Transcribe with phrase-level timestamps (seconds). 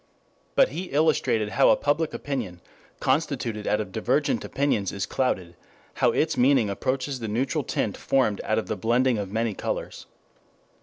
[0.55, 2.59] But he illustrated how a public opinion
[2.99, 5.55] constituted out of divergent opinions is clouded;
[5.93, 10.07] how its meaning approaches the neutral tint formed out of the blending of many colors.